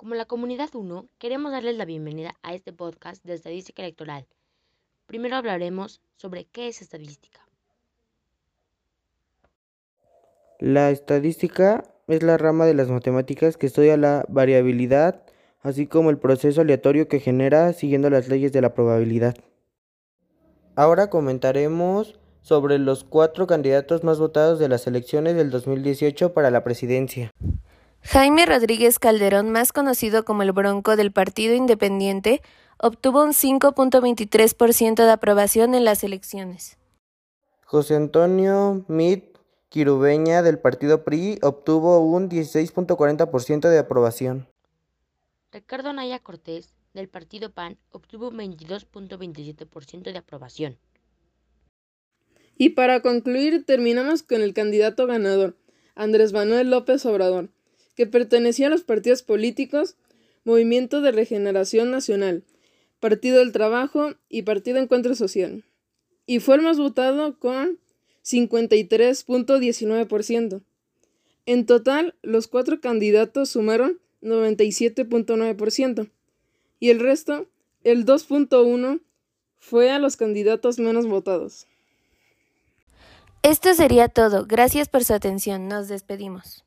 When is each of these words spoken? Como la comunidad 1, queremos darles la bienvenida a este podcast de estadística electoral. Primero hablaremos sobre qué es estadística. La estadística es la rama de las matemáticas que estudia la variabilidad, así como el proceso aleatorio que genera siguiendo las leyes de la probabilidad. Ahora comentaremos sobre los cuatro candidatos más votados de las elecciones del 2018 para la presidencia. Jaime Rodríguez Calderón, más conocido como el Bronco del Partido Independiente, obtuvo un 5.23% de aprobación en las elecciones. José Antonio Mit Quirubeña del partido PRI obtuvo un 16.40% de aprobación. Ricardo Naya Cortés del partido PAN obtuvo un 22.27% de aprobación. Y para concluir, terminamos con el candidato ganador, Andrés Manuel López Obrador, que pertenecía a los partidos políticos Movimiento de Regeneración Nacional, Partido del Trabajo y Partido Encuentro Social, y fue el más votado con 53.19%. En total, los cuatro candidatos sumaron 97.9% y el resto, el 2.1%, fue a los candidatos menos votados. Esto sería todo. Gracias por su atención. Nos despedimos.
Como 0.00 0.14
la 0.14 0.24
comunidad 0.24 0.70
1, 0.74 1.10
queremos 1.18 1.52
darles 1.52 1.76
la 1.76 1.84
bienvenida 1.84 2.34
a 2.40 2.54
este 2.54 2.72
podcast 2.72 3.22
de 3.22 3.34
estadística 3.34 3.82
electoral. 3.82 4.26
Primero 5.04 5.36
hablaremos 5.36 6.00
sobre 6.16 6.46
qué 6.46 6.68
es 6.68 6.80
estadística. 6.80 7.46
La 10.58 10.88
estadística 10.88 11.84
es 12.06 12.22
la 12.22 12.38
rama 12.38 12.64
de 12.64 12.72
las 12.72 12.88
matemáticas 12.88 13.58
que 13.58 13.66
estudia 13.66 13.98
la 13.98 14.24
variabilidad, 14.30 15.22
así 15.60 15.86
como 15.86 16.08
el 16.08 16.16
proceso 16.16 16.62
aleatorio 16.62 17.06
que 17.06 17.20
genera 17.20 17.74
siguiendo 17.74 18.08
las 18.08 18.26
leyes 18.26 18.52
de 18.52 18.62
la 18.62 18.72
probabilidad. 18.72 19.36
Ahora 20.76 21.10
comentaremos 21.10 22.18
sobre 22.40 22.78
los 22.78 23.04
cuatro 23.04 23.46
candidatos 23.46 24.02
más 24.02 24.18
votados 24.18 24.58
de 24.58 24.70
las 24.70 24.86
elecciones 24.86 25.36
del 25.36 25.50
2018 25.50 26.32
para 26.32 26.50
la 26.50 26.64
presidencia. 26.64 27.32
Jaime 28.02 28.46
Rodríguez 28.46 28.98
Calderón, 28.98 29.50
más 29.50 29.72
conocido 29.72 30.24
como 30.24 30.42
el 30.42 30.52
Bronco 30.52 30.96
del 30.96 31.12
Partido 31.12 31.54
Independiente, 31.54 32.42
obtuvo 32.78 33.22
un 33.22 33.30
5.23% 33.30 35.04
de 35.04 35.10
aprobación 35.10 35.74
en 35.74 35.84
las 35.84 36.02
elecciones. 36.02 36.78
José 37.64 37.94
Antonio 37.94 38.84
Mit 38.88 39.38
Quirubeña 39.68 40.42
del 40.42 40.58
partido 40.58 41.04
PRI 41.04 41.38
obtuvo 41.42 42.00
un 42.00 42.28
16.40% 42.28 43.68
de 43.68 43.78
aprobación. 43.78 44.48
Ricardo 45.52 45.92
Naya 45.92 46.18
Cortés 46.18 46.74
del 46.94 47.08
partido 47.08 47.52
PAN 47.52 47.78
obtuvo 47.92 48.28
un 48.30 48.38
22.27% 48.38 50.10
de 50.10 50.18
aprobación. 50.18 50.78
Y 52.56 52.70
para 52.70 53.00
concluir, 53.00 53.64
terminamos 53.64 54.24
con 54.24 54.42
el 54.42 54.52
candidato 54.52 55.06
ganador, 55.06 55.56
Andrés 55.94 56.32
Manuel 56.32 56.70
López 56.70 57.06
Obrador, 57.06 57.50
que 58.00 58.06
pertenecía 58.06 58.68
a 58.68 58.70
los 58.70 58.82
partidos 58.82 59.22
políticos 59.22 59.96
Movimiento 60.44 61.02
de 61.02 61.12
Regeneración 61.12 61.90
Nacional, 61.90 62.44
Partido 62.98 63.40
del 63.40 63.52
Trabajo 63.52 64.14
y 64.30 64.40
Partido 64.40 64.78
Encuentro 64.78 65.14
Social, 65.14 65.64
y 66.24 66.40
fue 66.40 66.54
el 66.54 66.62
más 66.62 66.78
votado 66.78 67.38
con 67.38 67.78
53.19%. 68.24 70.62
En 71.44 71.66
total, 71.66 72.14
los 72.22 72.48
cuatro 72.48 72.80
candidatos 72.80 73.50
sumaron 73.50 74.00
97.9% 74.22 76.08
y 76.78 76.88
el 76.88 77.00
resto, 77.00 77.48
el 77.84 78.06
2.1%, 78.06 79.02
fue 79.58 79.90
a 79.90 79.98
los 79.98 80.16
candidatos 80.16 80.78
menos 80.78 81.06
votados. 81.06 81.66
Esto 83.42 83.74
sería 83.74 84.08
todo. 84.08 84.46
Gracias 84.46 84.88
por 84.88 85.04
su 85.04 85.12
atención. 85.12 85.68
Nos 85.68 85.88
despedimos. 85.88 86.64